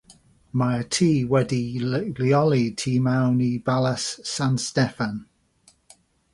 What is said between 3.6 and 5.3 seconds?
Balas San Steffan.